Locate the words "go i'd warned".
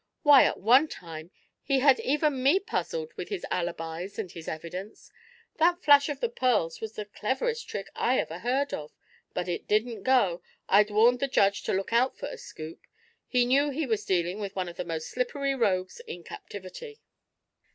10.01-11.19